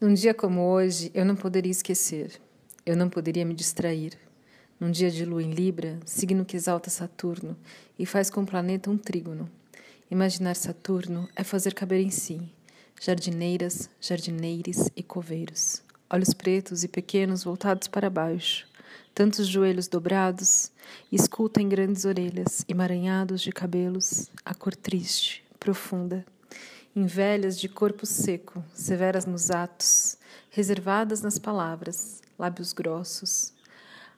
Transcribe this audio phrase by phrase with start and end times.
[0.00, 2.40] Num dia como hoje, eu não poderia esquecer,
[2.86, 4.16] eu não poderia me distrair.
[4.80, 7.54] Num dia de lua em Libra, signo que exalta Saturno
[7.98, 9.46] e faz com o planeta um trígono.
[10.10, 12.50] Imaginar Saturno é fazer caber em si
[12.98, 18.66] jardineiras, jardineires e coveiros, olhos pretos e pequenos voltados para baixo,
[19.14, 20.72] tantos joelhos dobrados,
[21.12, 26.24] escuta em grandes orelhas, emaranhados de cabelos, a cor triste, profunda
[26.94, 30.16] em velhas de corpo seco, severas nos atos,
[30.50, 33.52] reservadas nas palavras, lábios grossos,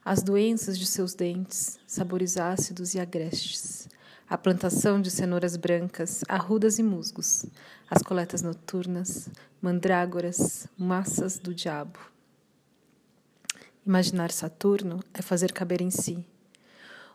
[0.03, 3.87] as doenças de seus dentes, sabores ácidos e agrestes,
[4.27, 7.45] a plantação de cenouras brancas, arrudas e musgos,
[7.89, 9.29] as coletas noturnas,
[9.61, 11.99] mandrágoras, massas do diabo.
[13.85, 16.25] Imaginar Saturno é fazer caber em si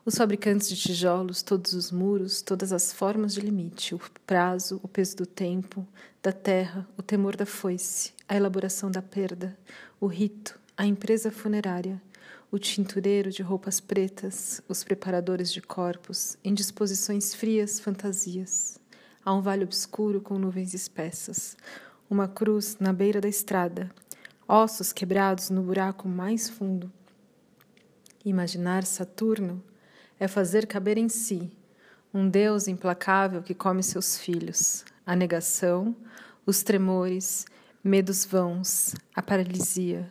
[0.09, 4.89] os fabricantes de tijolos, todos os muros, todas as formas de limite, o prazo, o
[4.89, 5.87] peso do tempo,
[6.23, 9.55] da terra, o temor da foice, a elaboração da perda,
[10.01, 12.01] o rito, a empresa funerária,
[12.51, 18.81] o tintureiro de roupas pretas, os preparadores de corpos, em disposições frias fantasias.
[19.23, 21.55] Há um vale obscuro com nuvens espessas,
[22.09, 23.91] uma cruz na beira da estrada,
[24.48, 26.91] ossos quebrados no buraco mais fundo.
[28.25, 29.62] Imaginar Saturno
[30.19, 31.50] é fazer caber em si
[32.12, 35.94] um Deus implacável que come seus filhos, a negação,
[36.47, 37.44] os tremores,
[37.84, 40.11] medos vãos, a paralisia,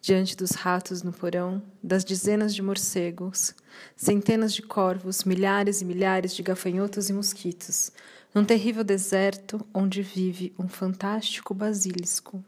[0.00, 3.54] diante dos ratos no porão, das dezenas de morcegos,
[3.96, 7.90] centenas de corvos, milhares e milhares de gafanhotos e mosquitos,
[8.34, 12.44] num terrível deserto onde vive um fantástico basilisco.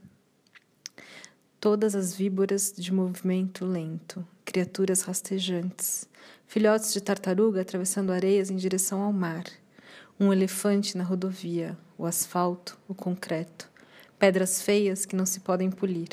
[1.61, 6.08] Todas as víboras de movimento lento, criaturas rastejantes,
[6.47, 9.44] filhotes de tartaruga atravessando areias em direção ao mar,
[10.19, 13.70] um elefante na rodovia, o asfalto, o concreto,
[14.19, 16.08] pedras feias que não se podem polir.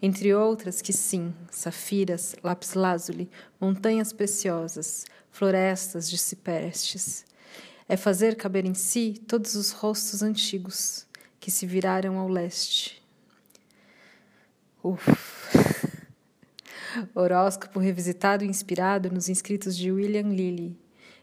[0.00, 3.28] Entre outras que sim, safiras, lápis-lazuli,
[3.60, 7.26] montanhas preciosas, florestas de ciprestes.
[7.86, 11.06] É fazer caber em si todos os rostos antigos
[11.38, 13.01] que se viraram ao leste.
[14.82, 15.06] Uf.
[17.14, 20.76] Horóscopo revisitado e inspirado nos inscritos de William Lilly,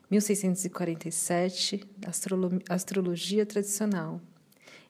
[0.10, 4.22] 1647, astrolo Astrologia Tradicional.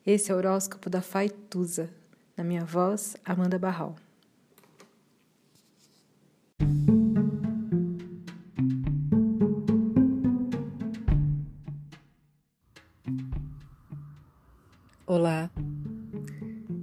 [0.06, 1.90] Esse é o horóscopo da Faituza.
[2.38, 3.96] Na minha voz, Amanda Barral.
[15.06, 15.50] Olá,